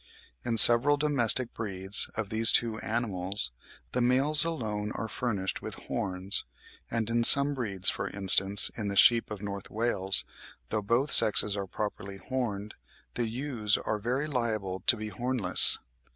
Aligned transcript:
In 0.43 0.57
several 0.57 0.97
domestic 0.97 1.53
breeds 1.53 2.09
of 2.15 2.29
these 2.29 2.51
two 2.51 2.79
animals, 2.79 3.51
the 3.91 4.01
males 4.01 4.43
alone 4.43 4.91
are 4.93 5.07
furnished 5.07 5.61
with 5.61 5.75
horns; 5.75 6.43
and 6.89 7.07
in 7.07 7.23
some 7.23 7.53
breeds, 7.53 7.87
for 7.87 8.09
instance, 8.09 8.71
in 8.75 8.87
the 8.87 8.95
sheep 8.95 9.29
of 9.29 9.43
North 9.43 9.69
Wales, 9.69 10.25
though 10.69 10.81
both 10.81 11.11
sexes 11.11 11.55
are 11.55 11.67
properly 11.67 12.17
horned, 12.17 12.73
the 13.13 13.27
ewes 13.27 13.77
are 13.77 13.99
very 13.99 14.25
liable 14.25 14.79
to 14.87 14.97
be 14.97 15.09
hornless. 15.09 15.77